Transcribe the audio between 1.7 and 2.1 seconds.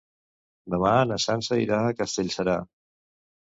a